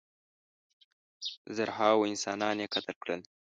زرهاوو 1.55 2.09
انسانان 2.11 2.55
یې 2.61 2.71
قتل 2.73 2.95
کړل. 3.03 3.21